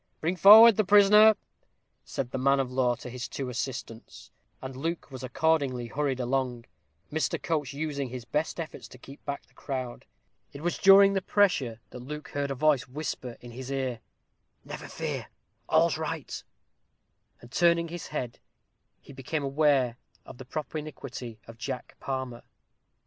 [0.19, 1.35] "Bring forward the prisoner,"
[2.03, 6.65] said the man of law to his two assistants; and Luke was accordingly hurried along,
[7.11, 7.39] Mr.
[7.39, 10.05] Coates using his best efforts to keep back the crowd.
[10.53, 13.99] It was during the pressure that Luke heard a voice whisper in his ear,
[14.65, 15.27] "Never fear;
[15.69, 16.43] all's right!"
[17.39, 18.39] and turning his head,
[19.01, 22.41] he became aware of the propinquity of Jack Palmer.